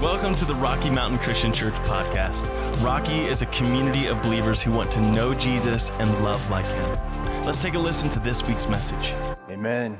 [0.00, 2.46] Welcome to the Rocky Mountain Christian Church podcast.
[2.84, 7.44] Rocky is a community of believers who want to know Jesus and love like him.
[7.44, 9.12] Let's take a listen to this week's message.
[9.50, 9.98] Amen.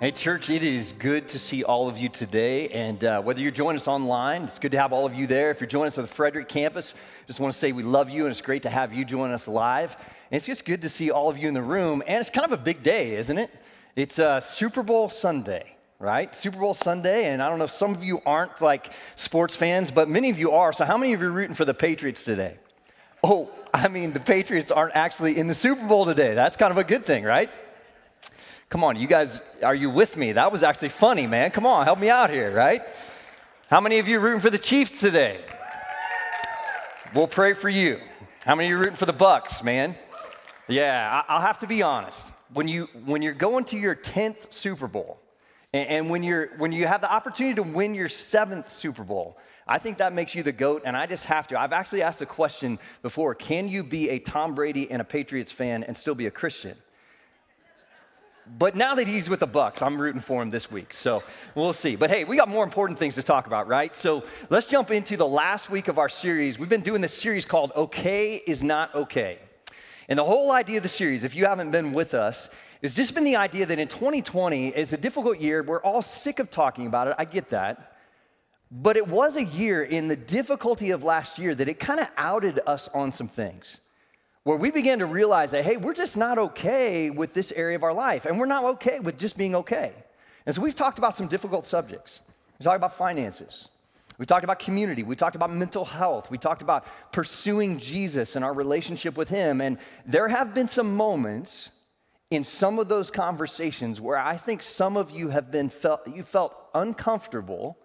[0.00, 2.68] Hey, church, it is good to see all of you today.
[2.68, 5.50] And uh, whether you're joining us online, it's good to have all of you there.
[5.50, 6.92] If you're joining us at the Frederick campus,
[7.26, 9.48] just want to say we love you and it's great to have you join us
[9.48, 9.96] live.
[10.30, 12.02] And it's just good to see all of you in the room.
[12.06, 13.50] And it's kind of a big day, isn't it?
[13.96, 16.34] It's uh, Super Bowl Sunday right?
[16.36, 19.90] Super Bowl Sunday, and I don't know if some of you aren't like sports fans,
[19.90, 20.72] but many of you are.
[20.72, 22.56] So, how many of you are rooting for the Patriots today?
[23.22, 26.34] Oh, I mean, the Patriots aren't actually in the Super Bowl today.
[26.34, 27.50] That's kind of a good thing, right?
[28.68, 30.32] Come on, you guys, are you with me?
[30.32, 31.50] That was actually funny, man.
[31.50, 32.82] Come on, help me out here, right?
[33.70, 35.40] How many of you are rooting for the Chiefs today?
[37.14, 37.98] We'll pray for you.
[38.44, 39.96] How many of you are rooting for the Bucs, man?
[40.68, 42.26] Yeah, I'll have to be honest.
[42.52, 45.18] When, you, when you're going to your 10th Super Bowl,
[45.72, 49.78] and, when, you're, when you have the opportunity to win your seventh Super Bowl, I
[49.78, 51.60] think that makes you the GOAT, and I just have to.
[51.60, 55.52] I've actually asked the question before can you be a Tom Brady and a Patriots
[55.52, 56.76] fan and still be a Christian?
[58.56, 60.94] But now that he's with the Bucs, I'm rooting for him this week.
[60.94, 61.22] So
[61.54, 61.96] we'll see.
[61.96, 63.94] But hey, we got more important things to talk about, right?
[63.94, 66.58] So let's jump into the last week of our series.
[66.58, 69.38] We've been doing this series called Okay is Not Okay.
[70.08, 72.48] And the whole idea of the series, if you haven't been with us,
[72.80, 75.62] it's just been the idea that in 2020 is a difficult year.
[75.62, 77.14] We're all sick of talking about it.
[77.18, 77.96] I get that.
[78.70, 82.08] But it was a year in the difficulty of last year that it kind of
[82.16, 83.80] outed us on some things
[84.44, 87.82] where we began to realize that, hey, we're just not okay with this area of
[87.82, 89.92] our life, and we're not okay with just being okay.
[90.46, 92.20] And so we've talked about some difficult subjects.
[92.58, 93.68] We talked about finances.
[94.16, 95.02] We talked about community.
[95.02, 96.30] We talked about mental health.
[96.30, 99.60] We talked about pursuing Jesus and our relationship with Him.
[99.60, 101.68] And there have been some moments
[102.30, 106.22] in some of those conversations where I think some of you have been felt, you
[106.22, 107.78] felt uncomfortable,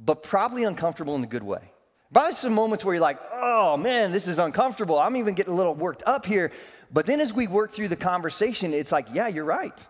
[0.00, 1.72] but probably uncomfortable in a good way.
[2.12, 4.98] Probably some moments where you're like, oh man, this is uncomfortable.
[4.98, 6.50] I'm even getting a little worked up here.
[6.92, 9.86] But then as we work through the conversation, it's like, yeah, you're right.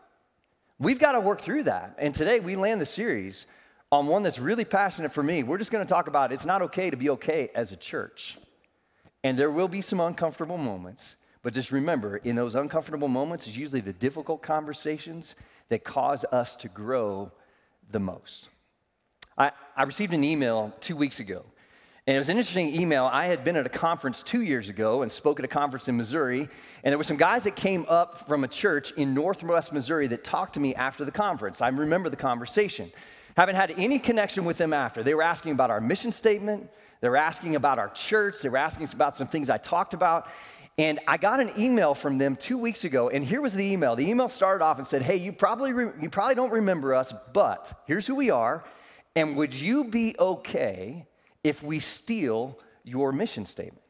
[0.78, 1.94] We've got to work through that.
[1.98, 3.46] And today we land the series
[3.90, 5.42] on one that's really passionate for me.
[5.42, 8.36] We're just going to talk about it's not okay to be okay as a church.
[9.24, 11.16] And there will be some uncomfortable moments.
[11.46, 15.36] But just remember, in those uncomfortable moments, it's usually the difficult conversations
[15.68, 17.30] that cause us to grow
[17.88, 18.48] the most.
[19.38, 21.44] I, I received an email two weeks ago,
[22.04, 23.04] and it was an interesting email.
[23.04, 25.96] I had been at a conference two years ago and spoke at a conference in
[25.96, 30.08] Missouri, and there were some guys that came up from a church in northwest Missouri
[30.08, 31.60] that talked to me after the conference.
[31.60, 32.90] I remember the conversation.
[33.36, 35.04] Haven't had any connection with them after.
[35.04, 36.68] They were asking about our mission statement.
[37.00, 38.42] They were asking about our church.
[38.42, 40.28] They were asking about some things I talked about.
[40.78, 43.96] And I got an email from them two weeks ago, and here was the email.
[43.96, 47.14] The email started off and said, Hey, you probably, re- you probably don't remember us,
[47.32, 48.64] but here's who we are.
[49.14, 51.06] And would you be okay
[51.42, 53.82] if we steal your mission statement?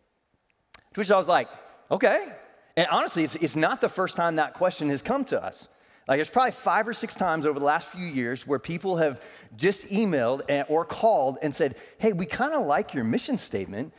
[0.94, 1.48] To which I was like,
[1.90, 2.32] Okay.
[2.76, 5.68] And honestly, it's, it's not the first time that question has come to us.
[6.06, 9.20] Like, there's probably five or six times over the last few years where people have
[9.56, 13.92] just emailed or called and said, Hey, we kind of like your mission statement.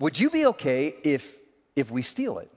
[0.00, 1.38] Would you be okay if
[1.76, 2.50] if we steal it.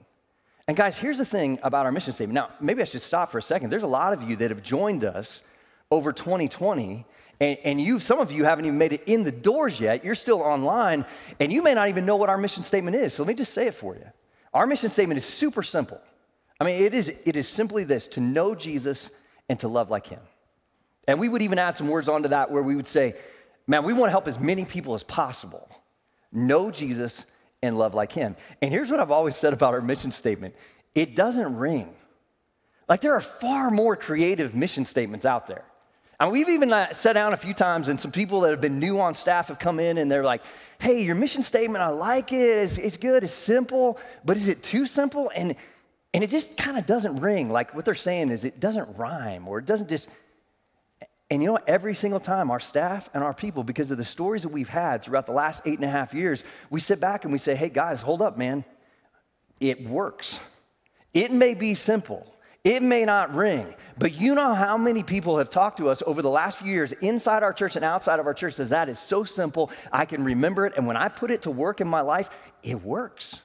[0.66, 2.34] And guys, here's the thing about our mission statement.
[2.34, 3.70] Now, maybe I should stop for a second.
[3.70, 5.42] There's a lot of you that have joined us
[5.90, 7.04] over 2020,
[7.40, 10.04] and, and you, some of you haven't even made it in the doors yet.
[10.04, 11.04] You're still online,
[11.38, 13.14] and you may not even know what our mission statement is.
[13.14, 14.06] So let me just say it for you.
[14.54, 16.00] Our mission statement is super simple.
[16.60, 19.10] I mean, it is, it is simply this to know Jesus
[19.48, 20.20] and to love like him.
[21.08, 23.16] And we would even add some words onto that where we would say,
[23.66, 25.68] man, we want to help as many people as possible
[26.32, 27.26] know Jesus
[27.62, 28.36] and love like him.
[28.62, 30.54] And here's what I've always said about our mission statement
[30.94, 31.94] it doesn't ring.
[32.88, 35.64] Like there are far more creative mission statements out there.
[36.18, 38.78] And we've even uh, sat down a few times, and some people that have been
[38.78, 40.42] new on staff have come in and they're like,
[40.78, 42.58] hey, your mission statement, I like it.
[42.58, 45.30] It's, it's good, it's simple, but is it too simple?
[45.34, 45.56] And,
[46.12, 47.48] and it just kind of doesn't ring.
[47.48, 50.10] Like what they're saying is it doesn't rhyme or it doesn't just,
[51.30, 54.42] and you know, every single time our staff and our people, because of the stories
[54.42, 57.32] that we've had throughout the last eight and a half years, we sit back and
[57.32, 58.64] we say, hey, guys, hold up, man.
[59.60, 60.40] It works.
[61.14, 62.26] It may be simple,
[62.62, 66.22] it may not ring, but you know how many people have talked to us over
[66.22, 68.98] the last few years inside our church and outside of our church says that is
[68.98, 72.00] so simple, I can remember it, and when I put it to work in my
[72.00, 72.30] life,
[72.62, 73.40] it works.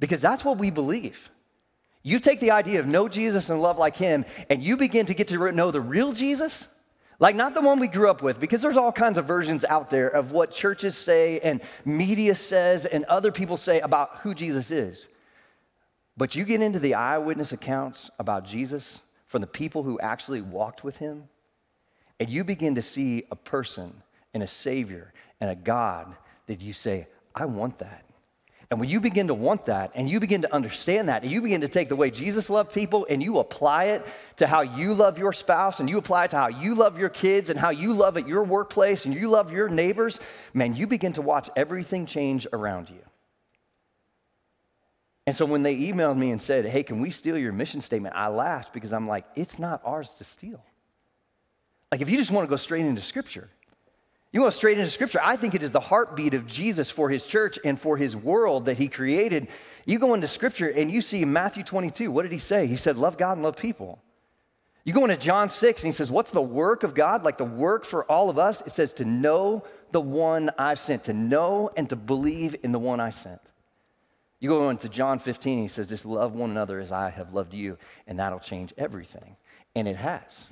[0.00, 1.30] Because that's what we believe.
[2.02, 5.14] You take the idea of know Jesus and love like him, and you begin to
[5.14, 6.66] get to know the real Jesus
[7.18, 9.90] like, not the one we grew up with, because there's all kinds of versions out
[9.90, 14.70] there of what churches say and media says and other people say about who Jesus
[14.70, 15.08] is.
[16.16, 20.82] But you get into the eyewitness accounts about Jesus from the people who actually walked
[20.82, 21.28] with him,
[22.18, 24.02] and you begin to see a person
[24.32, 26.16] and a Savior and a God
[26.46, 28.05] that you say, I want that.
[28.70, 31.40] And when you begin to want that and you begin to understand that and you
[31.40, 34.92] begin to take the way Jesus loved people and you apply it to how you
[34.92, 37.70] love your spouse and you apply it to how you love your kids and how
[37.70, 40.18] you love at your workplace and you love your neighbors,
[40.52, 42.98] man, you begin to watch everything change around you.
[45.28, 48.16] And so when they emailed me and said, Hey, can we steal your mission statement?
[48.16, 50.64] I laughed because I'm like, It's not ours to steal.
[51.92, 53.48] Like, if you just want to go straight into scripture,
[54.32, 55.20] you want straight into scripture.
[55.22, 58.66] I think it is the heartbeat of Jesus for his church and for his world
[58.66, 59.48] that he created.
[59.86, 62.10] You go into scripture and you see Matthew 22.
[62.10, 62.66] What did he say?
[62.66, 64.02] He said, Love God and love people.
[64.84, 67.24] You go into John 6 and he says, What's the work of God?
[67.24, 68.60] Like the work for all of us?
[68.62, 72.78] It says, To know the one I've sent, to know and to believe in the
[72.78, 73.40] one I sent.
[74.38, 77.54] You go into John 15, he says, just love one another as I have loved
[77.54, 79.36] you, and that'll change everything.
[79.74, 80.46] And it has.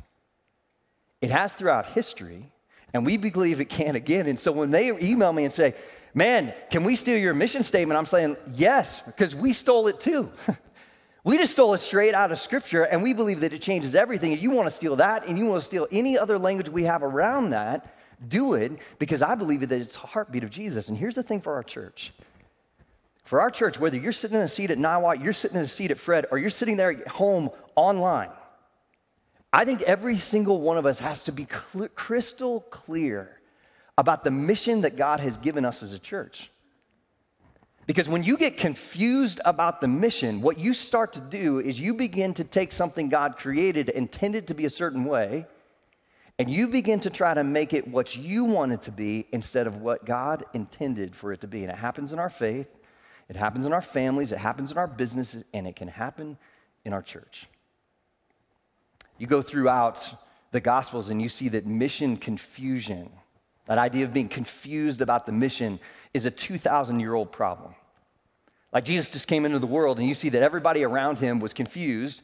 [1.21, 2.51] It has throughout history,
[2.95, 4.27] and we believe it can again.
[4.27, 5.75] And so when they email me and say,
[6.15, 7.99] man, can we steal your mission statement?
[7.99, 10.31] I'm saying, yes, because we stole it too.
[11.25, 14.33] we just stole it straight out of scripture, and we believe that it changes everything.
[14.33, 16.85] If you want to steal that, and you want to steal any other language we
[16.85, 17.95] have around that,
[18.27, 20.89] do it, because I believe that it's the heartbeat of Jesus.
[20.89, 22.13] And here's the thing for our church
[23.25, 25.69] for our church, whether you're sitting in a seat at Niwot, you're sitting in a
[25.69, 28.29] seat at Fred, or you're sitting there at home online,
[29.55, 33.39] I think every single one of us has to be cl- crystal clear
[33.97, 36.51] about the mission that God has given us as a church.
[37.87, 41.95] Because when you get confused about the mission, what you start to do is you
[41.95, 45.47] begin to take something God created, intended to be a certain way,
[46.37, 49.69] and you begin to try to make it what you want it to be instead
[49.69, 51.63] of what God intended for it to be.
[51.63, 52.67] And it happens in our faith,
[53.29, 56.39] it happens in our families, it happens in our businesses, and it can happen
[56.85, 57.47] in our church.
[59.19, 60.15] You go throughout
[60.51, 63.11] the Gospels and you see that mission confusion,
[63.67, 65.81] that idea of being confused about the mission,
[66.13, 67.75] is a 2,000 year old problem.
[68.73, 71.53] Like Jesus just came into the world and you see that everybody around him was
[71.53, 72.23] confused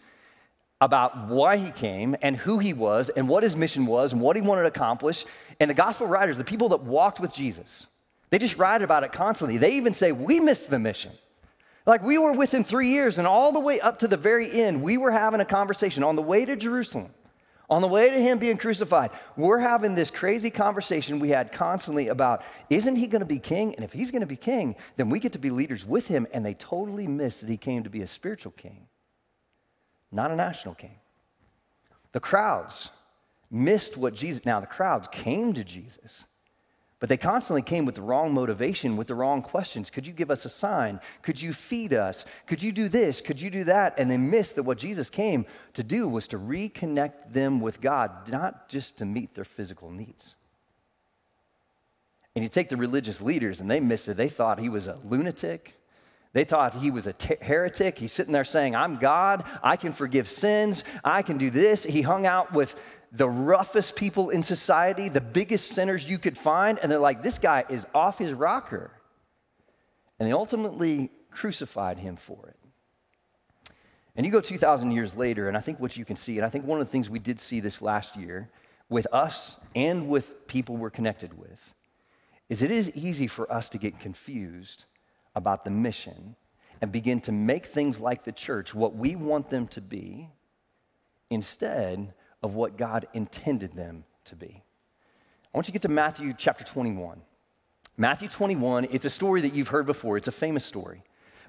[0.81, 4.34] about why he came and who he was and what his mission was and what
[4.34, 5.25] he wanted to accomplish.
[5.60, 7.87] And the gospel writers, the people that walked with Jesus,
[8.31, 9.58] they just write about it constantly.
[9.58, 11.12] They even say, We missed the mission.
[11.90, 14.81] Like we were within three years, and all the way up to the very end,
[14.81, 17.12] we were having a conversation on the way to Jerusalem,
[17.69, 19.10] on the way to him being crucified.
[19.37, 23.75] We're having this crazy conversation we had constantly about isn't he going to be king?
[23.75, 26.28] And if he's going to be king, then we get to be leaders with him.
[26.32, 28.87] And they totally missed that he came to be a spiritual king,
[30.12, 31.00] not a national king.
[32.12, 32.90] The crowds
[33.50, 36.25] missed what Jesus, now the crowds came to Jesus
[37.00, 39.88] but they constantly came with the wrong motivation, with the wrong questions.
[39.88, 41.00] Could you give us a sign?
[41.23, 42.26] Could you feed us?
[42.47, 43.23] Could you do this?
[43.23, 43.99] Could you do that?
[43.99, 48.29] And they missed that what Jesus came to do was to reconnect them with God,
[48.29, 50.35] not just to meet their physical needs.
[52.37, 54.19] And you take the religious leaders, and they missed it.
[54.19, 55.81] They thought he was a lunatic.
[56.32, 57.99] They thought he was a heretic.
[57.99, 59.44] He's sitting there saying, I'm God.
[59.62, 60.85] I can forgive sins.
[61.02, 61.82] I can do this.
[61.82, 62.76] He hung out with
[63.12, 67.38] the roughest people in society, the biggest sinners you could find, and they're like, this
[67.38, 68.92] guy is off his rocker.
[70.18, 72.56] And they ultimately crucified him for it.
[74.14, 76.50] And you go 2,000 years later, and I think what you can see, and I
[76.50, 78.50] think one of the things we did see this last year
[78.88, 81.74] with us and with people we're connected with,
[82.49, 84.85] is it is easy for us to get confused
[85.35, 86.37] about the mission
[86.80, 90.28] and begin to make things like the church what we want them to be
[91.30, 94.62] instead of what God intended them to be.
[95.52, 97.20] I want you to get to Matthew chapter 21.
[97.97, 101.02] Matthew 21, it's a story that you've heard before, it's a famous story.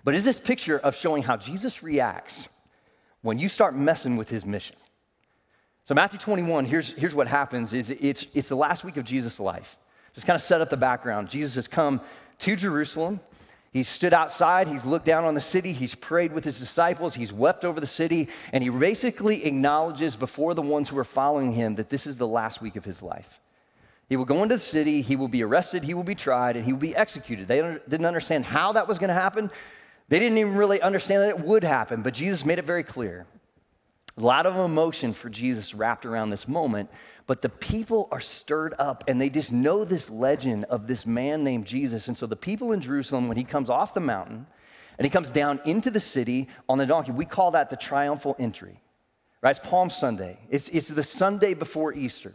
[0.03, 2.50] But it's this picture of showing how Jesus reacts
[3.21, 4.75] when you start messing with his mission.
[5.86, 9.39] So Matthew 21, here's, here's what happens is it's, it's the last week of Jesus'
[9.39, 9.77] life.
[10.13, 11.29] Just kind of set up the background.
[11.29, 12.01] Jesus has come
[12.39, 13.19] to Jerusalem.
[13.71, 17.31] He's stood outside, he's looked down on the city, he's prayed with his disciples, he's
[17.31, 21.75] wept over the city, and he basically acknowledges before the ones who are following him
[21.75, 23.39] that this is the last week of his life.
[24.09, 26.65] He will go into the city, he will be arrested, he will be tried, and
[26.65, 27.47] he will be executed.
[27.47, 29.49] They didn't understand how that was going to happen.
[30.09, 33.25] They didn't even really understand that it would happen, but Jesus made it very clear.
[34.18, 36.89] A lot of emotion for Jesus wrapped around this moment,
[37.27, 41.44] but the people are stirred up and they just know this legend of this man
[41.44, 42.08] named Jesus.
[42.08, 44.48] And so the people in Jerusalem, when he comes off the mountain
[44.98, 48.36] and he comes down into the city on the donkey, we call that the triumphal
[48.38, 48.82] entry,
[49.41, 49.56] right?
[49.56, 52.34] It's Palm Sunday, it's, it's the Sunday before Easter.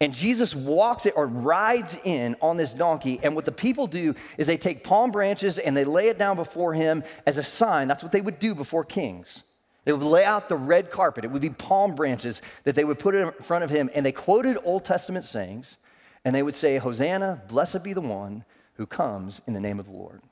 [0.00, 3.18] And Jesus walks it or rides in on this donkey.
[3.22, 6.36] And what the people do is they take palm branches and they lay it down
[6.36, 7.88] before him as a sign.
[7.88, 9.42] That's what they would do before kings.
[9.86, 11.24] They would lay out the red carpet.
[11.24, 13.88] It would be palm branches that they would put in front of him.
[13.94, 15.76] And they quoted Old Testament sayings
[16.24, 19.86] and they would say, Hosanna, blessed be the one who comes in the name of
[19.86, 20.22] the Lord.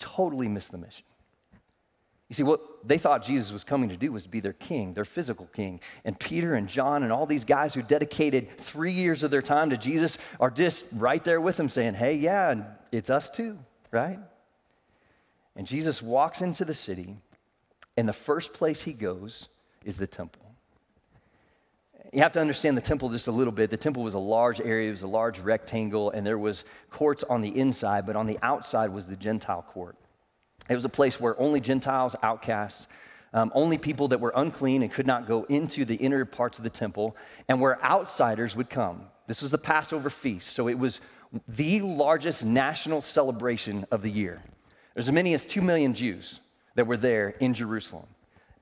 [0.00, 1.04] Totally missed the mission.
[2.28, 4.92] You see, what they thought Jesus was coming to do was to be their king,
[4.92, 5.78] their physical king.
[6.04, 9.70] And Peter and John and all these guys who dedicated three years of their time
[9.70, 13.56] to Jesus are just right there with him saying, hey, yeah, it's us too,
[13.92, 14.18] right?
[15.54, 17.18] And Jesus walks into the city,
[17.96, 19.48] and the first place he goes
[19.84, 20.42] is the temple.
[22.12, 23.70] You have to understand the temple just a little bit.
[23.70, 27.24] The temple was a large area, it was a large rectangle, and there was courts
[27.24, 29.96] on the inside, but on the outside was the Gentile court.
[30.68, 32.86] It was a place where only Gentiles, outcasts,
[33.32, 36.64] um, only people that were unclean and could not go into the inner parts of
[36.64, 37.16] the temple,
[37.48, 39.06] and where outsiders would come.
[39.26, 41.00] This was the Passover feast, so it was
[41.48, 44.40] the largest national celebration of the year.
[44.94, 46.40] There's as many as 2 million Jews
[46.74, 48.06] that were there in Jerusalem.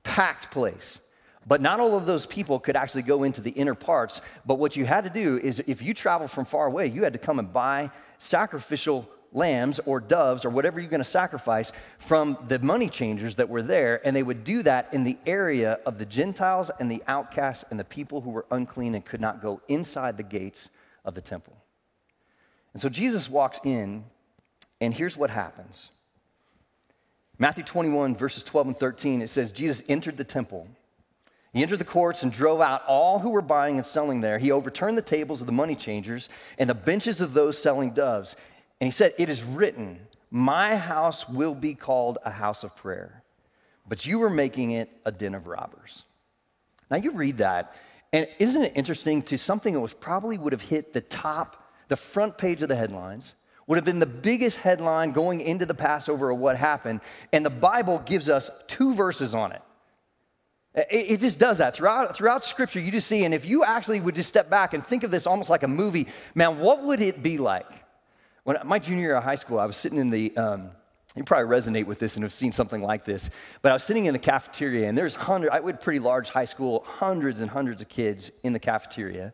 [0.03, 0.99] Packed place.
[1.45, 4.21] But not all of those people could actually go into the inner parts.
[4.45, 7.13] But what you had to do is if you traveled from far away, you had
[7.13, 12.37] to come and buy sacrificial lambs or doves or whatever you're going to sacrifice from
[12.47, 14.05] the money changers that were there.
[14.05, 17.79] And they would do that in the area of the Gentiles and the outcasts and
[17.79, 20.69] the people who were unclean and could not go inside the gates
[21.03, 21.57] of the temple.
[22.73, 24.05] And so Jesus walks in,
[24.79, 25.91] and here's what happens
[27.43, 30.65] Matthew 21, verses 12 and 13, it says, Jesus entered the temple.
[31.51, 34.37] He entered the courts and drove out all who were buying and selling there.
[34.37, 38.37] He overturned the tables of the money changers and the benches of those selling doves.
[38.79, 43.23] And he said, It is written, My house will be called a house of prayer,
[43.89, 46.03] but you are making it a den of robbers.
[46.89, 47.75] Now you read that,
[48.13, 51.97] and isn't it interesting to something that was probably would have hit the top, the
[51.97, 53.35] front page of the headlines?
[53.67, 57.01] Would have been the biggest headline going into the Passover of what happened.
[57.31, 59.61] And the Bible gives us two verses on it.
[60.75, 61.75] It, just does that.
[61.75, 64.83] Throughout, throughout Scripture, you just see, and if you actually would just step back and
[64.83, 67.69] think of this almost like a movie, man, what would it be like?
[68.43, 70.71] When my junior year of high school, I was sitting in the, um,
[71.15, 73.29] you probably resonate with this and have seen something like this,
[73.61, 76.45] but I was sitting in the cafeteria, and there's hundreds, I went pretty large high
[76.45, 79.31] school, hundreds and hundreds of kids in the cafeteria.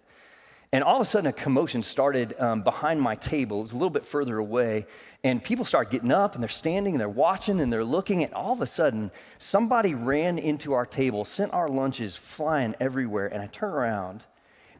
[0.71, 3.57] And all of a sudden, a commotion started um, behind my table.
[3.57, 4.85] It was a little bit further away.
[5.23, 8.23] And people start getting up and they're standing and they're watching and they're looking.
[8.23, 9.09] And all of a sudden,
[9.39, 13.27] somebody ran into our table, sent our lunches flying everywhere.
[13.27, 14.25] And I turn around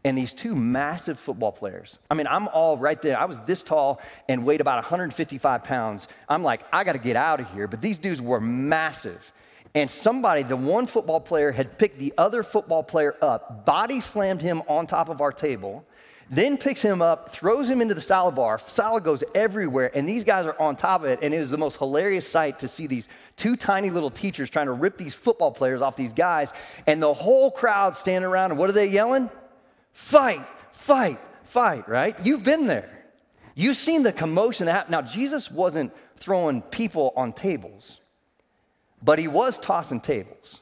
[0.03, 1.98] and these two massive football players.
[2.10, 3.19] I mean, I'm all right there.
[3.19, 6.08] I was this tall and weighed about 155 pounds.
[6.29, 7.67] I'm like, I got to get out of here.
[7.67, 9.34] But these dudes were massive.
[9.76, 14.42] And somebody, the one football player, had picked the other football player up, body slammed
[14.42, 15.86] him on top of our table,
[16.32, 18.60] then picks him up, throws him into the salad bar.
[18.60, 21.20] Salad goes everywhere, and these guys are on top of it.
[21.24, 24.68] And it was the most hilarious sight to see these two tiny little teachers trying
[24.68, 26.54] to rip these football players off these guys.
[26.86, 29.30] And the whole crowd standing around, and what are they yelling?
[29.92, 32.16] Fight, fight, fight, right?
[32.24, 33.08] You've been there.
[33.56, 34.92] You've seen the commotion that happened.
[34.92, 38.00] Now, Jesus wasn't throwing people on tables
[39.01, 40.62] but he was tossing tables.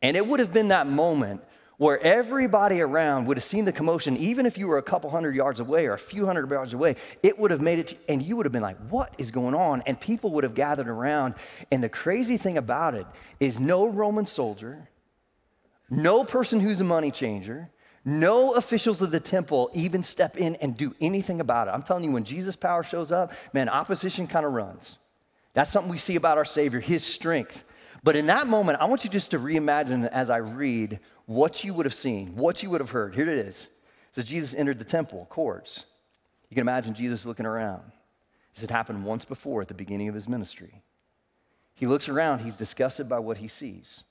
[0.00, 1.42] And it would have been that moment
[1.82, 5.34] where everybody around would have seen the commotion, even if you were a couple hundred
[5.34, 8.22] yards away or a few hundred yards away, it would have made it, to, and
[8.22, 9.82] you would have been like, What is going on?
[9.86, 11.34] And people would have gathered around.
[11.72, 13.06] And the crazy thing about it
[13.40, 14.88] is no Roman soldier,
[15.90, 17.68] no person who's a money changer,
[18.04, 21.72] no officials of the temple even step in and do anything about it.
[21.72, 24.98] I'm telling you, when Jesus' power shows up, man, opposition kind of runs.
[25.54, 27.64] That's something we see about our Savior, his strength.
[28.02, 31.74] But in that moment, I want you just to reimagine as I read what you
[31.74, 33.14] would have seen, what you would have heard.
[33.14, 33.68] Here it is.
[34.10, 35.84] Says Jesus entered the temple courts.
[36.50, 37.92] You can imagine Jesus looking around.
[38.54, 40.82] This had happened once before at the beginning of his ministry.
[41.74, 44.04] He looks around, he's disgusted by what he sees.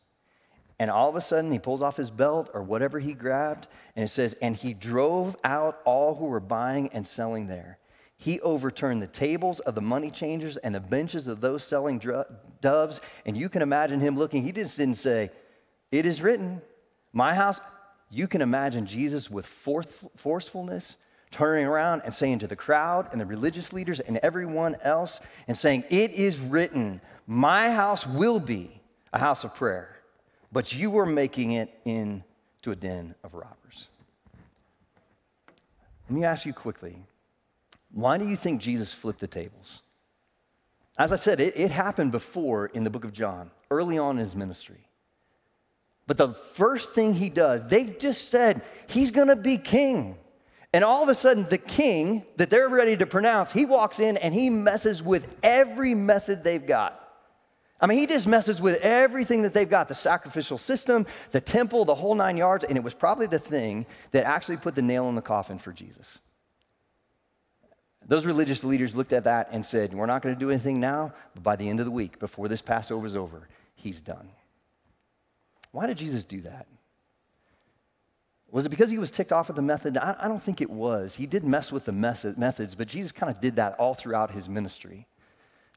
[0.80, 4.04] And all of a sudden, he pulls off his belt or whatever he grabbed, and
[4.04, 7.78] it says, And he drove out all who were buying and selling there.
[8.22, 12.00] He overturned the tables of the money changers and the benches of those selling
[12.62, 13.02] doves.
[13.26, 14.44] And you can imagine him looking.
[14.44, 15.32] He just didn't say,
[15.92, 16.62] It is written,
[17.12, 17.60] my house.
[18.12, 20.98] You can imagine Jesus with forcefulness
[21.32, 25.58] turning around and saying to the crowd and the religious leaders and everyone else, and
[25.58, 29.98] saying, It is written, my house will be a house of prayer,
[30.52, 32.22] but you are making it into
[32.68, 33.88] a den of robbers.
[36.08, 36.98] Let me ask you quickly
[37.94, 39.82] why do you think Jesus flipped the tables?
[40.98, 44.26] As I said, it, it, happened before in the book of John, early on in
[44.26, 44.88] his ministry.
[46.06, 50.18] But the first thing he does, they just said he's gonna be king.
[50.74, 54.18] And all of a sudden, the king that they're ready to pronounce, he walks in
[54.18, 56.98] and he messes with every method they've got.
[57.80, 61.84] I mean, he just messes with everything that they've got the sacrificial system, the temple,
[61.84, 62.64] the whole nine yards.
[62.64, 65.74] And it was probably the thing that actually put the nail in the coffin for
[65.74, 66.20] Jesus.
[68.08, 71.14] Those religious leaders looked at that and said, We're not going to do anything now,
[71.34, 74.30] but by the end of the week, before this Passover is over, he's done.
[75.72, 76.68] Why did Jesus do that?
[78.50, 79.98] Was it because he was ticked off at the method?
[79.98, 81.16] I, I don't think it was.
[81.16, 84.32] He did mess with the method, methods, but Jesus kind of did that all throughout
[84.32, 85.08] his ministry.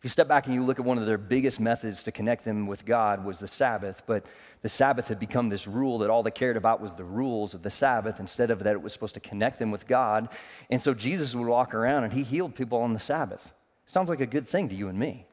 [0.05, 2.67] You step back and you look at one of their biggest methods to connect them
[2.67, 4.27] with God was the Sabbath, but
[4.61, 7.63] the Sabbath had become this rule that all they cared about was the rules of
[7.63, 10.29] the Sabbath instead of that it was supposed to connect them with God.
[10.71, 13.55] And so Jesus would walk around and he healed people on the Sabbath.
[13.87, 15.27] Sounds like a good thing to you and me.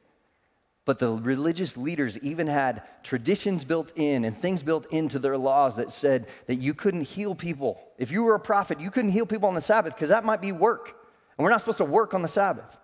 [0.86, 5.76] But the religious leaders even had traditions built in and things built into their laws
[5.76, 7.84] that said that you couldn't heal people.
[7.98, 10.40] If you were a prophet, you couldn't heal people on the Sabbath because that might
[10.40, 10.96] be work.
[11.38, 12.78] And we're not supposed to work on the Sabbath.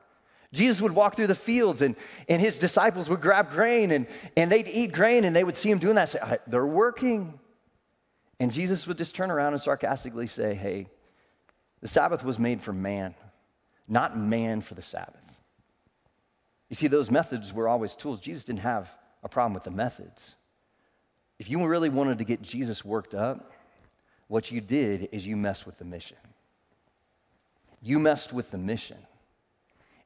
[0.54, 1.96] Jesus would walk through the fields and,
[2.30, 5.70] and his disciples would grab grain and, and they'd eat grain and they would see
[5.70, 7.40] him doing that say, They're working.
[8.40, 10.88] And Jesus would just turn around and sarcastically say, Hey,
[11.82, 13.14] the Sabbath was made for man,
[13.88, 15.38] not man for the Sabbath.
[16.70, 18.20] You see, those methods were always tools.
[18.20, 18.92] Jesus didn't have
[19.24, 20.36] a problem with the methods.
[21.40, 23.52] If you really wanted to get Jesus worked up,
[24.28, 26.18] what you did is you messed with the mission.
[27.82, 28.98] You messed with the mission.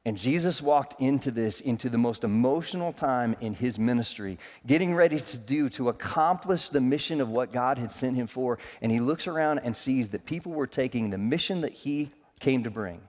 [0.04, 5.20] And Jesus walked into this, into the most emotional time in his ministry, getting ready
[5.20, 8.58] to do, to accomplish the mission of what God had sent him for.
[8.80, 12.64] And he looks around and sees that people were taking the mission that he came
[12.64, 13.00] to bring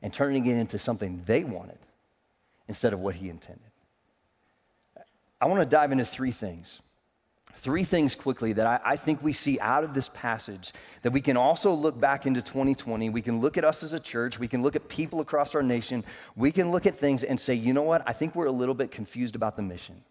[0.00, 1.78] and turning it into something they wanted
[2.68, 3.70] instead of what he intended.
[5.42, 6.80] I want to dive into three things
[7.56, 11.20] three things quickly that I, I, think we see out of this passage that we
[11.20, 13.10] can also look back into 2020.
[13.10, 14.38] We can look at us as a church.
[14.38, 16.04] We can look at people across our nation.
[16.36, 18.02] We can look at things and say, you know what?
[18.06, 20.02] I think we're a little bit confused about the mission.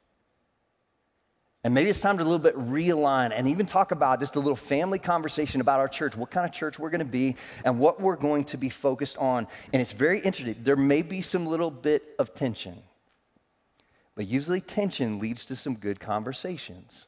[1.63, 4.39] And maybe it's time to a little bit realign and even talk about just a
[4.39, 7.79] little family conversation about our church, what kind of church we're going to be, and
[7.79, 9.45] what we're going to be focused on.
[9.73, 10.55] And it's very interesting.
[10.63, 12.81] There may be some little bit of tension,
[14.15, 17.07] but usually tension leads to some good conversations.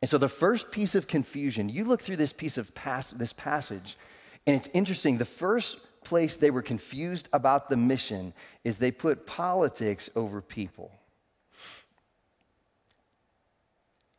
[0.00, 3.32] And so the first piece of confusion, you look through this piece of pas- this
[3.32, 3.96] passage,
[4.46, 5.18] and it's interesting.
[5.18, 8.32] The first place they were confused about the mission
[8.64, 10.92] is they put politics over people.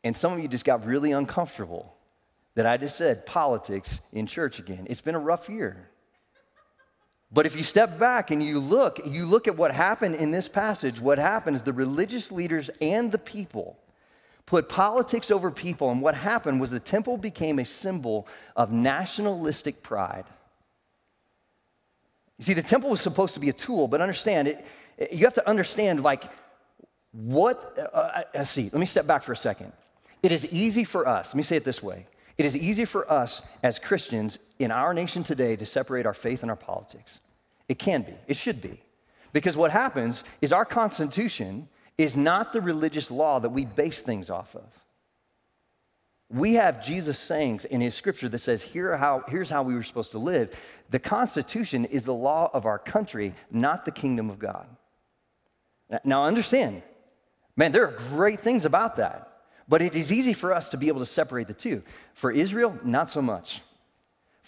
[0.03, 1.93] And some of you just got really uncomfortable
[2.55, 4.85] that I just said politics in church again.
[4.89, 5.89] It's been a rough year.
[7.31, 10.49] But if you step back and you look, you look at what happened in this
[10.49, 13.77] passage, what happened is the religious leaders and the people
[14.49, 19.83] put politics over people, and what happened was the temple became a symbol of nationalistic
[19.83, 20.25] pride.
[22.39, 24.65] You see, the temple was supposed to be a tool, but understand it,
[25.11, 26.23] you have to understand, like,
[27.11, 29.71] what, uh, uh, let's see, let me step back for a second.
[30.23, 32.07] It is easy for us, let me say it this way
[32.39, 36.41] it is easy for us as Christians in our nation today to separate our faith
[36.41, 37.19] and our politics.
[37.67, 38.81] It can be, it should be.
[39.31, 41.67] Because what happens is our Constitution
[41.99, 44.63] is not the religious law that we base things off of.
[46.31, 49.83] We have Jesus' sayings in his scripture that says, Here how, here's how we were
[49.83, 50.57] supposed to live.
[50.91, 54.65] The Constitution is the law of our country, not the kingdom of God.
[56.05, 56.83] Now, understand,
[57.57, 60.87] man, there are great things about that, but it is easy for us to be
[60.87, 61.83] able to separate the two.
[62.13, 63.61] For Israel, not so much.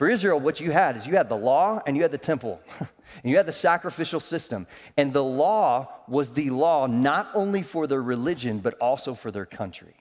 [0.02, 2.60] For Israel, what you had is you had the law and you had the temple,
[2.80, 2.90] and
[3.24, 4.66] you had the sacrificial system.
[4.98, 9.46] And the law was the law not only for their religion, but also for their
[9.46, 9.94] country.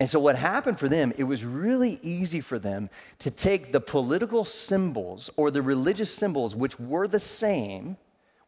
[0.00, 3.80] And so, what happened for them, it was really easy for them to take the
[3.80, 7.96] political symbols or the religious symbols, which were the same,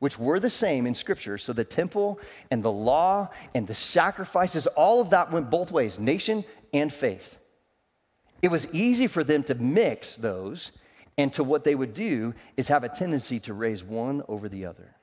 [0.00, 1.38] which were the same in Scripture.
[1.38, 2.18] So, the temple
[2.50, 7.38] and the law and the sacrifices, all of that went both ways nation and faith.
[8.42, 10.72] It was easy for them to mix those,
[11.18, 14.66] and to what they would do is have a tendency to raise one over the
[14.66, 14.96] other.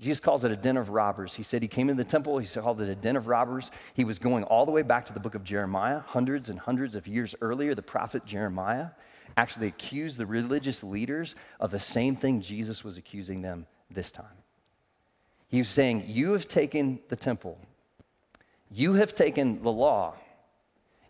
[0.00, 1.34] Jesus calls it a den of robbers.
[1.34, 3.70] He said he came into the temple, he called it a den of robbers.
[3.94, 6.94] He was going all the way back to the book of Jeremiah, hundreds and hundreds
[6.94, 7.74] of years earlier.
[7.74, 8.88] The prophet Jeremiah
[9.36, 14.26] actually accused the religious leaders of the same thing Jesus was accusing them this time.
[15.48, 17.58] He was saying, You have taken the temple,
[18.70, 20.14] you have taken the law,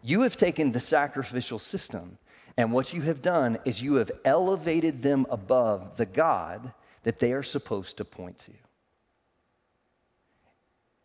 [0.07, 2.19] you have taken the sacrificial system,
[2.59, 7.33] and what you have done is you have elevated them above the God that they
[7.33, 8.53] are supposed to point to.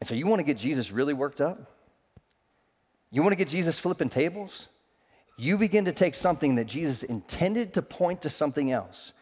[0.02, 1.60] And so, you want to get Jesus really worked up?
[3.10, 4.68] You want to get Jesus flipping tables?
[5.38, 9.14] You begin to take something that Jesus intended to point to something else,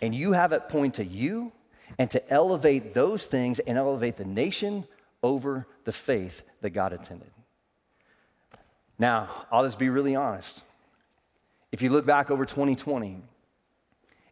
[0.00, 1.52] and you have it point to you
[1.98, 4.86] and to elevate those things and elevate the nation
[5.22, 7.30] over the faith that God intended.
[8.98, 10.62] Now, I'll just be really honest.
[11.72, 13.22] If you look back over 2020,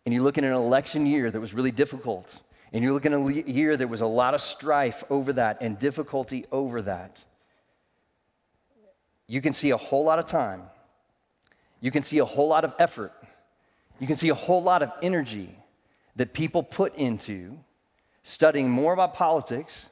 [0.07, 3.13] and you look at an election year that was really difficult, and you look at
[3.13, 7.25] a year that was a lot of strife over that and difficulty over that,
[9.27, 10.63] you can see a whole lot of time.
[11.81, 13.13] You can see a whole lot of effort.
[13.99, 15.57] You can see a whole lot of energy
[16.17, 17.59] that people put into
[18.23, 19.89] studying more about politics,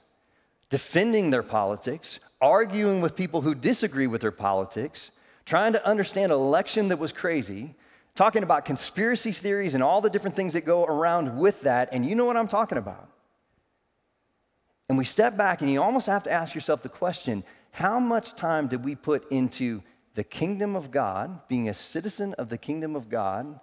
[0.73, 5.11] defending their politics, arguing with people who disagree with their politics,
[5.45, 7.75] trying to understand an election that was crazy,
[8.15, 11.91] talking about conspiracy theories and all the different things that go around with that.
[11.93, 13.07] And you know what I'm talking about.
[14.89, 18.35] And we step back, and you almost have to ask yourself the question how much
[18.35, 19.83] time did we put into
[20.15, 23.61] the kingdom of God, being a citizen of the kingdom of God,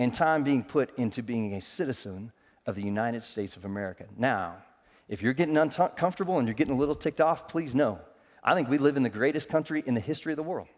[0.00, 2.32] and time being put into being a citizen
[2.66, 4.06] of the United States of America?
[4.16, 4.56] Now,
[5.10, 7.98] if you're getting uncomfortable and you're getting a little ticked off, please know.
[8.44, 10.68] I think we live in the greatest country in the history of the world.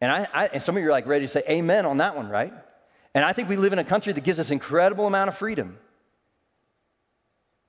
[0.00, 2.16] And, I, I, and some of you are like ready to say amen on that
[2.16, 2.52] one, right?
[3.14, 5.78] And I think we live in a country that gives us incredible amount of freedom.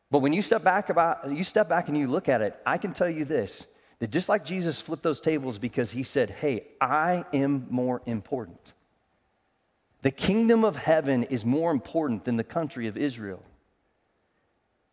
[0.09, 2.79] But when you step back about you step back and you look at it, I
[2.79, 3.67] can tell you this
[3.99, 8.73] that just like Jesus flipped those tables because he said, Hey, I am more important.
[10.01, 13.43] The kingdom of heaven is more important than the country of Israel.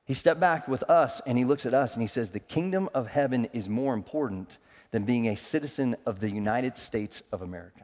[0.06, 2.88] He stepped back with us and he looks at us and he says, The kingdom
[2.94, 4.58] of heaven is more important
[4.92, 7.82] than being a citizen of the United States of America.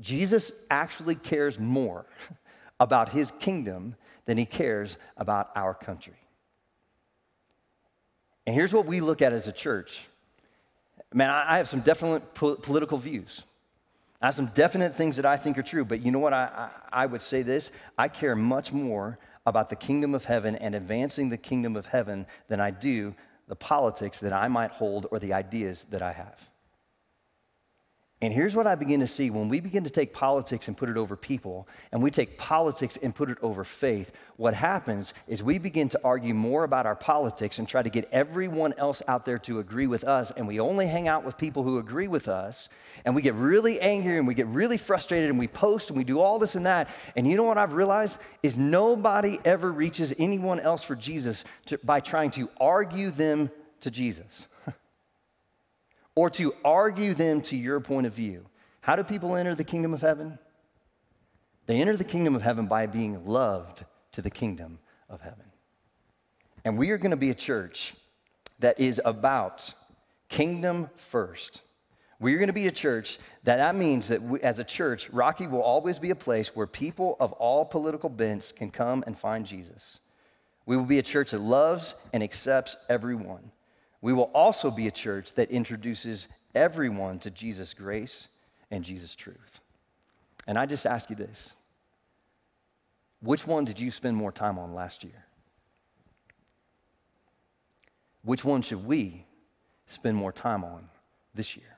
[0.00, 2.04] Jesus actually cares more
[2.80, 6.14] about his kingdom than he cares about our country.
[8.46, 10.06] And here's what we look at as a church.
[11.14, 13.42] Man, I have some definite po- political views.
[14.20, 16.32] I have some definite things that I think are true, but you know what?
[16.32, 20.56] I, I, I would say this I care much more about the kingdom of heaven
[20.56, 23.14] and advancing the kingdom of heaven than I do
[23.48, 26.48] the politics that I might hold or the ideas that I have.
[28.22, 30.90] And here's what I begin to see when we begin to take politics and put
[30.90, 35.42] it over people, and we take politics and put it over faith, what happens is
[35.42, 39.24] we begin to argue more about our politics and try to get everyone else out
[39.24, 42.28] there to agree with us, and we only hang out with people who agree with
[42.28, 42.68] us,
[43.06, 46.04] and we get really angry and we get really frustrated and we post and we
[46.04, 46.90] do all this and that.
[47.16, 51.78] And you know what I've realized is nobody ever reaches anyone else for Jesus to,
[51.78, 54.46] by trying to argue them to Jesus
[56.20, 58.44] or to argue them to your point of view.
[58.82, 60.38] How do people enter the kingdom of heaven?
[61.64, 65.46] They enter the kingdom of heaven by being loved to the kingdom of heaven.
[66.62, 67.94] And we are going to be a church
[68.58, 69.72] that is about
[70.28, 71.62] kingdom first.
[72.18, 75.46] We're going to be a church that that means that we, as a church, Rocky
[75.46, 79.46] will always be a place where people of all political bents can come and find
[79.46, 80.00] Jesus.
[80.66, 83.52] We will be a church that loves and accepts everyone.
[84.02, 88.28] We will also be a church that introduces everyone to Jesus' grace
[88.70, 89.60] and Jesus' truth.
[90.46, 91.52] And I just ask you this
[93.20, 95.24] which one did you spend more time on last year?
[98.22, 99.26] Which one should we
[99.86, 100.88] spend more time on
[101.34, 101.76] this year?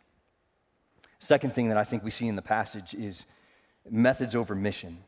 [1.19, 3.27] Second thing that I think we see in the passage is
[3.89, 4.99] methods over mission.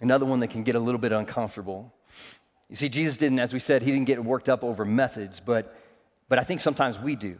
[0.00, 1.92] Another one that can get a little bit uncomfortable.
[2.68, 5.76] You see, Jesus didn't, as we said, he didn't get worked up over methods, but
[6.28, 7.38] but I think sometimes we do.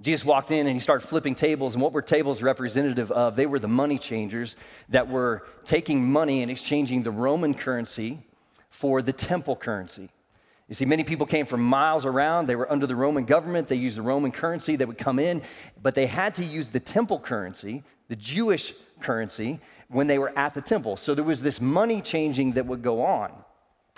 [0.00, 3.36] Jesus walked in and he started flipping tables, and what were tables representative of?
[3.36, 4.56] They were the money changers
[4.88, 8.20] that were taking money and exchanging the Roman currency
[8.68, 10.10] for the temple currency.
[10.68, 12.46] You see, many people came from miles around.
[12.46, 13.68] They were under the Roman government.
[13.68, 15.42] They used the Roman currency that would come in,
[15.82, 20.54] but they had to use the temple currency, the Jewish currency, when they were at
[20.54, 20.96] the temple.
[20.96, 23.30] So there was this money changing that would go on.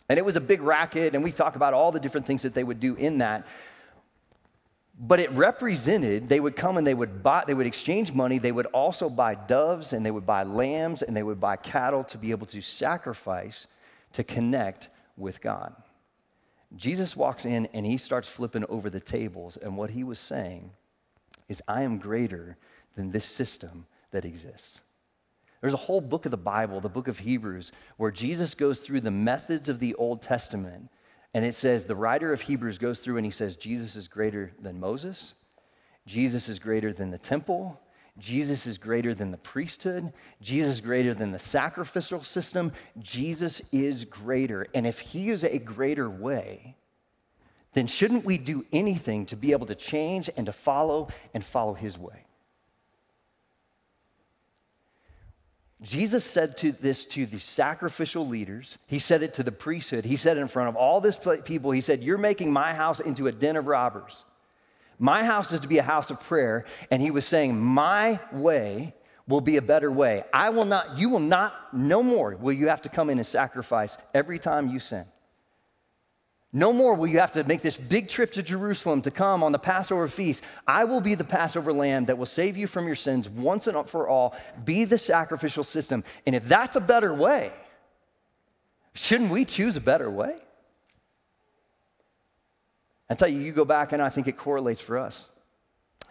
[0.08, 2.52] And it was a big racket, and we talk about all the different things that
[2.52, 3.46] they would do in that.
[4.98, 8.38] But it represented, they would come and they would buy, they would exchange money.
[8.38, 12.04] They would also buy doves and they would buy lambs and they would buy cattle
[12.04, 13.66] to be able to sacrifice
[14.12, 15.74] to connect with God.
[16.76, 19.56] Jesus walks in and he starts flipping over the tables.
[19.56, 20.70] And what he was saying
[21.48, 22.56] is, I am greater
[22.94, 24.80] than this system that exists.
[25.60, 29.00] There's a whole book of the Bible, the book of Hebrews, where Jesus goes through
[29.00, 30.90] the methods of the Old Testament
[31.34, 34.52] and it says, the writer of Hebrews goes through and he says, Jesus is greater
[34.58, 35.34] than Moses,
[36.06, 37.80] Jesus is greater than the temple,
[38.16, 40.12] Jesus is greater than the priesthood.
[40.40, 42.72] Jesus is greater than the sacrificial system.
[43.00, 44.68] Jesus is greater.
[44.72, 46.76] And if he is a greater way,
[47.72, 51.74] then shouldn't we do anything to be able to change and to follow and follow
[51.74, 52.24] his way?
[55.82, 58.78] Jesus said to this to the sacrificial leaders.
[58.86, 60.04] He said it to the priesthood.
[60.04, 61.72] He said it in front of all this people.
[61.72, 64.24] He said, "You're making my house into a den of robbers.
[64.98, 68.94] My house is to be a house of prayer." And he was saying, "My way
[69.26, 70.22] will be a better way.
[70.32, 73.26] I will not, you will not, no more will you have to come in and
[73.26, 75.06] sacrifice every time you sin.
[76.56, 79.50] No more will you have to make this big trip to Jerusalem to come on
[79.50, 80.40] the Passover feast.
[80.68, 83.88] I will be the Passover lamb that will save you from your sins once and
[83.88, 86.04] for all, be the sacrificial system.
[86.26, 87.50] And if that's a better way,
[88.94, 90.36] shouldn't we choose a better way?
[93.10, 95.28] I tell you, you go back and I think it correlates for us.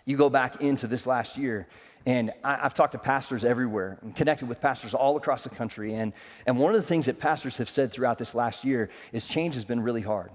[0.04, 1.68] You go back into this last year,
[2.06, 5.94] and I, have talked to pastors everywhere and connected with pastors all across the country.
[5.94, 6.14] And,
[6.46, 9.56] and one of the things that pastors have said throughout this last year is change
[9.56, 10.32] has been really hard.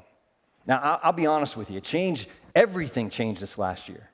[0.66, 4.10] Now, I'll, I'll be honest with you, change, everything changed this last year.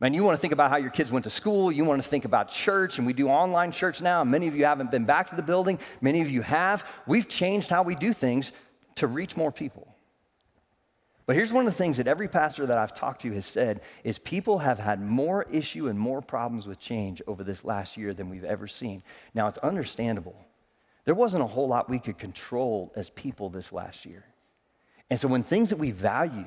[0.00, 1.72] Man, you want to think about how your kids went to school.
[1.72, 4.22] You want to think about church, and we do online church now.
[4.22, 6.86] Many of you haven't been back to the building, many of you have.
[7.06, 8.52] We've changed how we do things
[8.96, 9.92] to reach more people.
[11.28, 13.82] But here's one of the things that every pastor that I've talked to has said
[14.02, 18.14] is people have had more issue and more problems with change over this last year
[18.14, 19.02] than we've ever seen.
[19.34, 20.34] Now it's understandable.
[21.04, 24.24] There wasn't a whole lot we could control as people this last year.
[25.10, 26.46] And so when things that we valued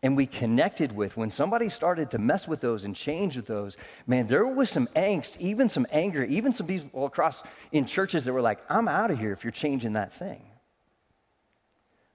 [0.00, 3.76] and we connected with, when somebody started to mess with those and change with those,
[4.06, 8.32] man, there was some angst, even some anger, even some people across in churches that
[8.32, 10.44] were like, I'm out of here if you're changing that thing.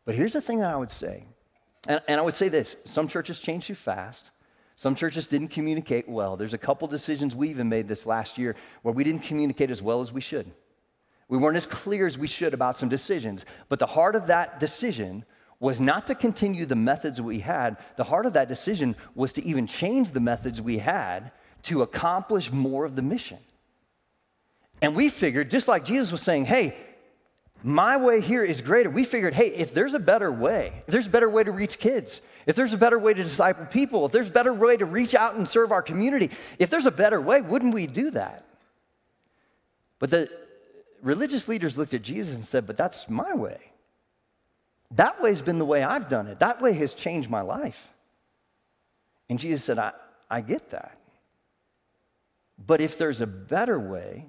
[0.05, 1.25] But here's the thing that I would say
[1.87, 4.31] and, and I would say this some churches change too fast.
[4.75, 6.37] Some churches didn't communicate well.
[6.37, 9.81] There's a couple decisions we even made this last year where we didn't communicate as
[9.81, 10.49] well as we should.
[11.27, 13.45] We weren't as clear as we should about some decisions.
[13.67, 15.25] But the heart of that decision
[15.59, 17.75] was not to continue the methods we had.
[17.97, 21.31] The heart of that decision was to even change the methods we had
[21.63, 23.39] to accomplish more of the mission.
[24.81, 26.73] And we figured, just like Jesus was saying, hey,
[27.63, 28.89] my way here is greater.
[28.89, 31.77] We figured, hey, if there's a better way, if there's a better way to reach
[31.77, 34.85] kids, if there's a better way to disciple people, if there's a better way to
[34.85, 38.45] reach out and serve our community, if there's a better way, wouldn't we do that?
[39.99, 40.29] But the
[41.01, 43.59] religious leaders looked at Jesus and said, but that's my way.
[44.91, 46.39] That way's been the way I've done it.
[46.39, 47.89] That way has changed my life.
[49.29, 49.91] And Jesus said, I,
[50.29, 50.97] I get that.
[52.65, 54.27] But if there's a better way,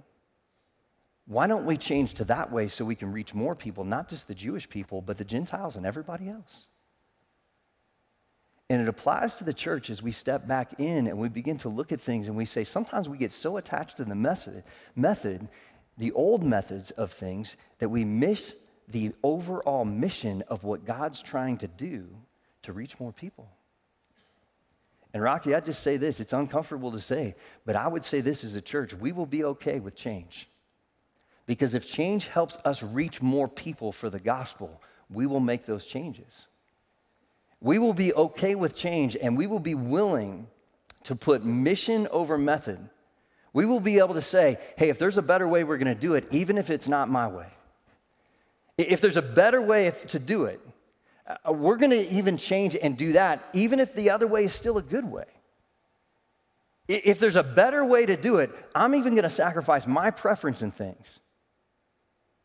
[1.30, 4.26] why don't we change to that way so we can reach more people, not just
[4.26, 6.66] the Jewish people, but the Gentiles and everybody else?
[8.68, 11.68] And it applies to the church as we step back in and we begin to
[11.68, 14.64] look at things and we say, sometimes we get so attached to the method,
[14.96, 15.46] method
[15.96, 18.56] the old methods of things, that we miss
[18.88, 22.08] the overall mission of what God's trying to do
[22.62, 23.48] to reach more people.
[25.14, 28.42] And Rocky, I just say this it's uncomfortable to say, but I would say this
[28.42, 30.49] as a church we will be okay with change.
[31.50, 34.80] Because if change helps us reach more people for the gospel,
[35.12, 36.46] we will make those changes.
[37.60, 40.46] We will be okay with change and we will be willing
[41.02, 42.78] to put mission over method.
[43.52, 46.00] We will be able to say, hey, if there's a better way, we're going to
[46.00, 47.48] do it, even if it's not my way.
[48.78, 50.60] If there's a better way to do it,
[51.26, 54.54] uh, we're going to even change and do that, even if the other way is
[54.54, 55.26] still a good way.
[56.86, 60.62] If there's a better way to do it, I'm even going to sacrifice my preference
[60.62, 61.18] in things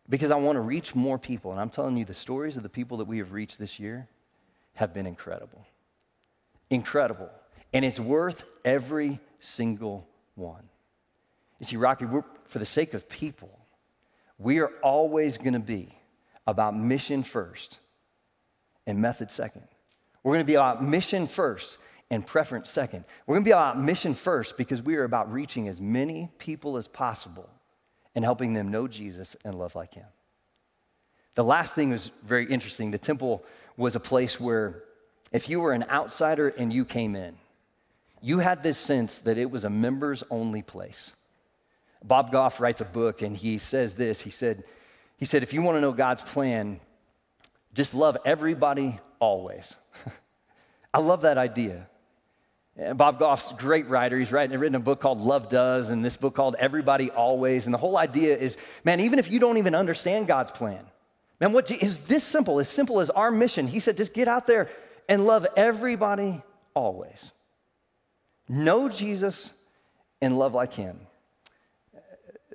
[0.09, 1.51] because I want to reach more people.
[1.51, 4.07] And I'm telling you, the stories of the people that we have reached this year
[4.73, 5.65] have been incredible.
[6.69, 7.29] Incredible.
[7.73, 10.69] And it's worth every single one.
[11.59, 12.05] You see, Rocky,
[12.45, 13.59] for the sake of people,
[14.37, 15.97] we are always going to be
[16.45, 17.79] about mission first
[18.85, 19.63] and method second.
[20.23, 21.77] We're going to be about mission first
[22.11, 23.05] and preference second.
[23.25, 26.77] We're going to be about mission first because we are about reaching as many people
[26.77, 27.49] as possible
[28.15, 30.05] and helping them know Jesus and love like him.
[31.35, 32.91] The last thing was very interesting.
[32.91, 33.43] The temple
[33.77, 34.83] was a place where
[35.33, 37.35] if you were an outsider and you came in,
[38.21, 41.13] you had this sense that it was a members only place.
[42.03, 44.21] Bob Goff writes a book and he says this.
[44.21, 44.63] He said,
[45.17, 46.79] he said, if you want to know God's plan,
[47.73, 49.75] just love everybody always.
[50.93, 51.87] I love that idea.
[52.95, 54.19] Bob Goff's great writer.
[54.19, 57.65] He's writing, written a book called Love Does, and this book called Everybody Always.
[57.65, 60.83] And the whole idea is, man, even if you don't even understand God's plan,
[61.39, 62.59] man, what is this simple?
[62.59, 63.67] As simple as our mission.
[63.67, 64.69] He said, just get out there
[65.07, 66.41] and love everybody
[66.73, 67.31] always.
[68.49, 69.53] Know Jesus
[70.21, 70.99] and love like him.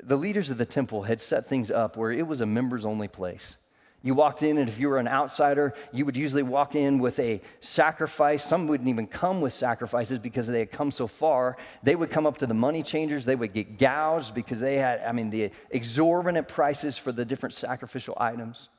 [0.02, 3.08] The leaders of the temple had set things up where it was a members only
[3.08, 3.56] place.
[4.02, 7.18] You walked in, and if you were an outsider, you would usually walk in with
[7.20, 8.42] a sacrifice.
[8.42, 11.58] Some wouldn't even come with sacrifices because they had come so far.
[11.82, 13.26] They would come up to the money changers.
[13.26, 17.52] They would get gouged because they had, I mean, the exorbitant prices for the different
[17.52, 18.70] sacrificial items.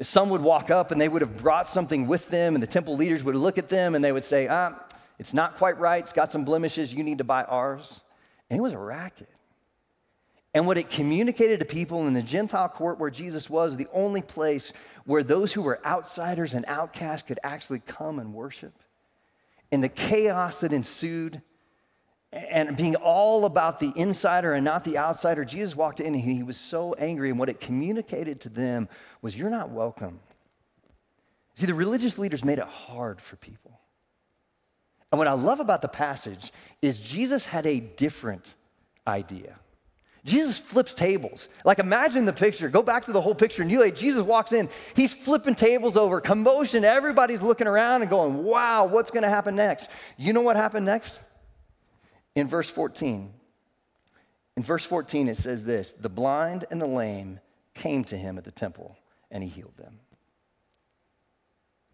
[0.00, 2.96] Some would walk up and they would have brought something with them, and the temple
[2.96, 4.78] leaders would look at them and they would say, ah,
[5.18, 6.02] it's not quite right.
[6.02, 6.94] It's got some blemishes.
[6.94, 8.00] You need to buy ours.
[8.48, 9.28] And it was a racket.
[10.54, 14.20] And what it communicated to people in the Gentile court where Jesus was, the only
[14.20, 14.72] place
[15.06, 18.74] where those who were outsiders and outcasts could actually come and worship.
[19.70, 21.40] And the chaos that ensued,
[22.30, 26.42] and being all about the insider and not the outsider, Jesus walked in and he
[26.42, 27.30] was so angry.
[27.30, 28.90] And what it communicated to them
[29.22, 30.20] was, You're not welcome.
[31.54, 33.80] See, the religious leaders made it hard for people.
[35.10, 38.54] And what I love about the passage is Jesus had a different
[39.06, 39.58] idea.
[40.24, 41.48] Jesus flips tables.
[41.64, 42.68] Like imagine the picture.
[42.68, 43.62] Go back to the whole picture.
[43.62, 46.84] And you like Jesus walks in, he's flipping tables over, commotion.
[46.84, 49.90] Everybody's looking around and going, wow, what's gonna happen next?
[50.16, 51.18] You know what happened next?
[52.34, 53.32] In verse 14.
[54.56, 57.40] In verse 14, it says this the blind and the lame
[57.74, 58.96] came to him at the temple,
[59.30, 60.00] and he healed them.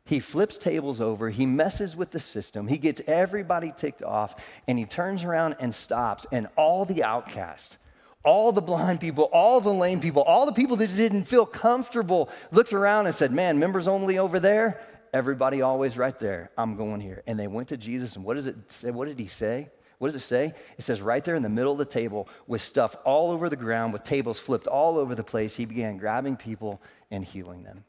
[0.04, 4.34] He flips tables over, he messes with the system, he gets everybody ticked off,
[4.66, 7.76] and he turns around and stops, and all the outcasts,
[8.24, 12.28] all the blind people, all the lame people, all the people that didn't feel comfortable
[12.50, 14.80] looked around and said, Man, members only over there,
[15.12, 16.50] everybody always right there.
[16.58, 17.22] I'm going here.
[17.26, 18.90] And they went to Jesus, and what does it say?
[18.90, 19.70] What did he say?
[19.98, 20.52] What does it say?
[20.78, 23.56] It says right there in the middle of the table with stuff all over the
[23.56, 27.84] ground, with tables flipped all over the place, he began grabbing people and healing them.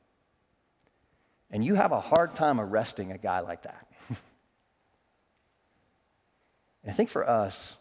[1.51, 3.87] And you have a hard time arresting a guy like that.
[6.87, 7.75] I think for us,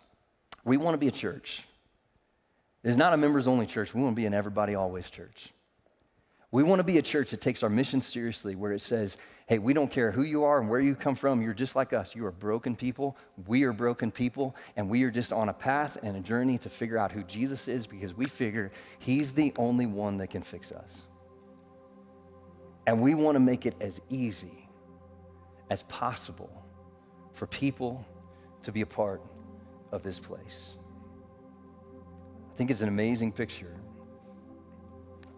[0.64, 1.64] we want to be a church.
[2.84, 3.94] It's not a members only church.
[3.94, 5.52] We want to be an everybody always church.
[6.50, 9.58] We want to be a church that takes our mission seriously, where it says, hey,
[9.58, 11.42] we don't care who you are and where you come from.
[11.42, 12.14] You're just like us.
[12.16, 13.18] You are broken people.
[13.46, 14.56] We are broken people.
[14.76, 17.68] And we are just on a path and a journey to figure out who Jesus
[17.68, 21.06] is because we figure he's the only one that can fix us.
[22.86, 24.68] And we want to make it as easy
[25.68, 26.64] as possible
[27.34, 28.06] for people
[28.62, 29.20] to be a part
[29.92, 30.77] of this place.
[32.58, 33.72] I think it's an amazing picture.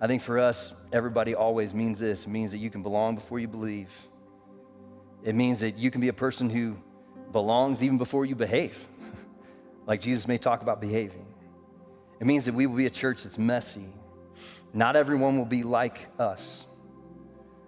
[0.01, 2.25] I think for us, everybody always means this.
[2.25, 3.91] It means that you can belong before you believe.
[5.23, 6.79] It means that you can be a person who
[7.31, 8.89] belongs even before you behave,
[9.87, 11.27] like Jesus may talk about behaving.
[12.21, 13.93] It means that we will be a church that's messy.
[14.73, 16.67] Not everyone will be like us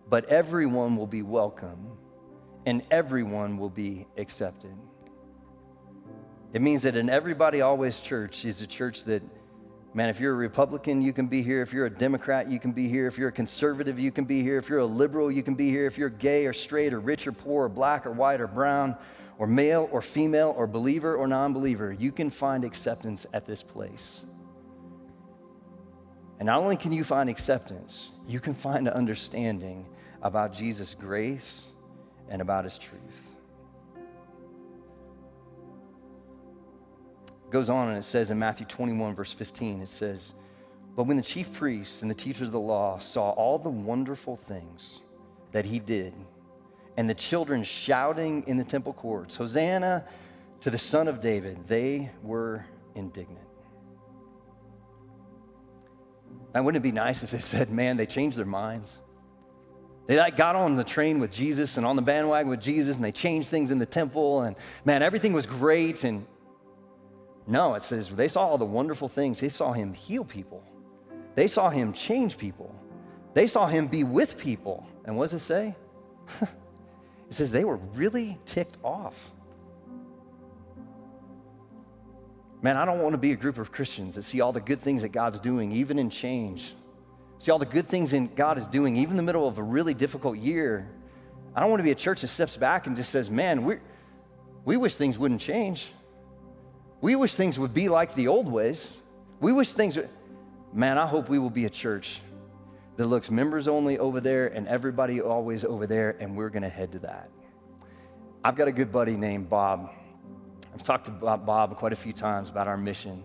[0.08, 1.92] but everyone will be welcome
[2.66, 4.74] and everyone will be accepted.
[6.52, 9.22] It means that an everybody always church is a church that,
[9.94, 11.62] man, if you're a Republican, you can be here.
[11.62, 13.06] If you're a Democrat, you can be here.
[13.06, 14.58] If you're a conservative, you can be here.
[14.58, 15.86] If you're a liberal, you can be here.
[15.86, 18.96] If you're gay or straight or rich or poor or black or white or brown
[19.38, 23.62] or male or female or believer or non believer, you can find acceptance at this
[23.62, 24.22] place.
[26.38, 29.86] And not only can you find acceptance, you can find an understanding
[30.22, 31.64] about Jesus' grace
[32.28, 33.32] and about his truth.
[37.52, 40.34] Goes on and it says in Matthew 21, verse 15, it says,
[40.96, 44.36] But when the chief priests and the teachers of the law saw all the wonderful
[44.36, 45.00] things
[45.52, 46.14] that he did,
[46.96, 50.06] and the children shouting in the temple courts, Hosanna
[50.62, 53.38] to the Son of David, they were indignant.
[56.54, 58.98] And wouldn't it be nice if they said, man, they changed their minds?
[60.06, 63.04] They like got on the train with Jesus and on the bandwagon with Jesus and
[63.04, 66.04] they changed things in the temple and man, everything was great.
[66.04, 66.26] And
[67.46, 69.40] no, it says they saw all the wonderful things.
[69.40, 70.62] They saw him heal people.
[71.34, 72.74] They saw him change people.
[73.34, 74.86] They saw him be with people.
[75.04, 75.74] And what does it say?
[76.40, 76.48] it
[77.30, 79.32] says they were really ticked off.
[82.60, 84.78] Man, I don't want to be a group of Christians that see all the good
[84.78, 86.76] things that God's doing, even in change,
[87.38, 89.62] see all the good things in God is doing, even in the middle of a
[89.62, 90.88] really difficult year.
[91.56, 93.78] I don't want to be a church that steps back and just says, man, we
[94.64, 95.90] we wish things wouldn't change.
[97.02, 98.96] We wish things would be like the old ways.
[99.40, 100.08] We wish things would,
[100.72, 102.20] man, I hope we will be a church
[102.96, 106.68] that looks members only over there and everybody always over there, and we're going to
[106.68, 107.28] head to that.
[108.44, 109.90] I've got a good buddy named Bob.
[110.72, 113.24] I've talked to Bob quite a few times about our mission.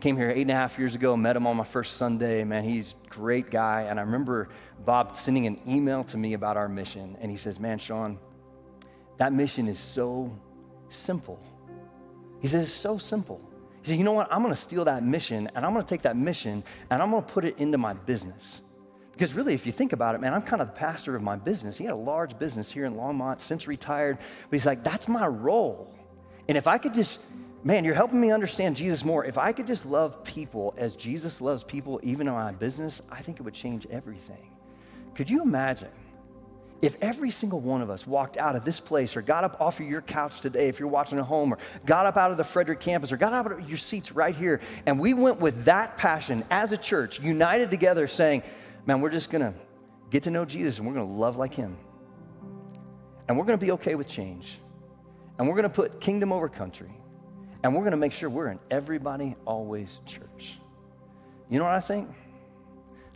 [0.00, 2.44] Came here eight and a half years ago, met him on my first Sunday.
[2.44, 3.82] Man, he's a great guy.
[3.82, 4.50] And I remember
[4.84, 7.16] Bob sending an email to me about our mission.
[7.22, 8.18] And he says, Man, Sean,
[9.16, 10.36] that mission is so
[10.90, 11.40] simple.
[12.42, 13.40] He says, It's so simple.
[13.80, 14.30] He said, You know what?
[14.30, 17.10] I'm going to steal that mission and I'm going to take that mission and I'm
[17.10, 18.60] going to put it into my business.
[19.12, 21.36] Because really, if you think about it, man, I'm kind of the pastor of my
[21.36, 21.78] business.
[21.78, 24.18] He had a large business here in Longmont, since retired.
[24.18, 25.94] But he's like, That's my role.
[26.48, 27.20] And if I could just
[27.64, 29.24] man, you're helping me understand Jesus more.
[29.24, 33.22] If I could just love people as Jesus loves people, even in my business, I
[33.22, 34.50] think it would change everything.
[35.14, 35.90] Could you imagine
[36.82, 39.78] if every single one of us walked out of this place or got up off
[39.78, 42.44] of your couch today, if you're watching at home, or got up out of the
[42.44, 45.96] Frederick campus or got out of your seats right here, and we went with that
[45.96, 48.42] passion as a church, united together, saying,
[48.84, 49.54] man, we're just gonna
[50.10, 51.78] get to know Jesus and we're gonna love like him.
[53.28, 54.58] And we're gonna be okay with change.
[55.38, 56.90] And we're gonna put kingdom over country.
[57.62, 60.58] And we're gonna make sure we're an everybody always church.
[61.48, 62.08] You know what I think?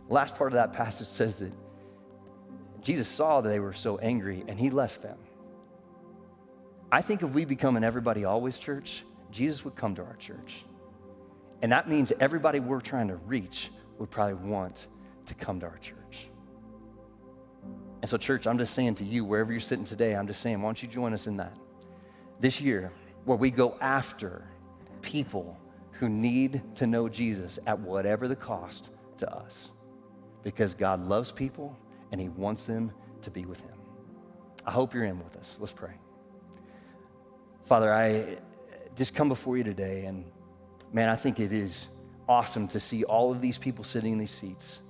[0.09, 1.53] last part of that passage says that
[2.87, 5.17] Jesus saw that they were so angry and he left them.
[6.89, 10.63] I think if we become an everybody always church, Jesus would come to our church.
[11.61, 14.87] And that means everybody we're trying to reach would probably want
[15.25, 16.29] to come to our church.
[18.01, 20.61] And so, church, I'm just saying to you, wherever you're sitting today, I'm just saying,
[20.61, 21.57] why don't you join us in that?
[22.39, 22.93] This year,
[23.25, 24.47] where we go after
[25.01, 25.59] people
[25.91, 29.73] who need to know Jesus at whatever the cost to us
[30.41, 31.75] because God loves people
[32.11, 32.91] and He wants them
[33.21, 33.77] to be with Him.
[34.65, 35.57] I hope you're in with us.
[35.59, 35.93] Let's pray.
[37.63, 38.37] Father, I
[38.95, 40.25] just come before you today, and
[40.91, 41.89] man, I think it is
[42.27, 44.81] awesome to see all of these people sitting in these seats,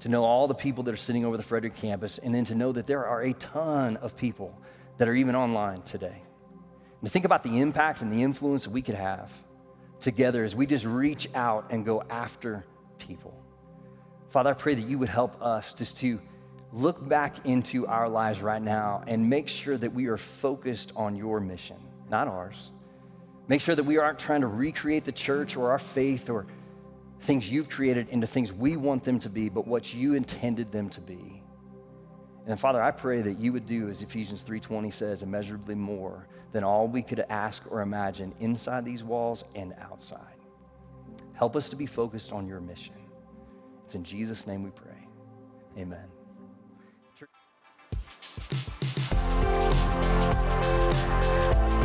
[0.00, 2.54] to know all the people that are sitting over the Frederick campus, and then to
[2.54, 4.60] know that there are a ton of people
[4.98, 6.22] that are even online today.
[7.00, 9.32] And to think about the impact and the influence that we could have
[10.00, 12.64] together as we just reach out and go after
[12.98, 13.34] people.
[14.30, 16.20] Father, I pray that you would help us just to
[16.72, 21.16] look back into our lives right now and make sure that we are focused on
[21.16, 21.76] your mission,
[22.10, 22.72] not ours.
[23.48, 26.46] Make sure that we aren't trying to recreate the church or our faith or
[27.20, 30.88] things you've created into things we want them to be, but what you intended them
[30.90, 31.42] to be.
[32.46, 36.62] And Father, I pray that you would do as Ephesians 3:20 says, immeasurably more than
[36.62, 40.20] all we could ask or imagine inside these walls and outside.
[41.34, 42.94] Help us to be focused on your mission.
[43.84, 45.08] It's in Jesus' name we pray.
[45.76, 46.15] Amen.
[50.96, 51.75] Música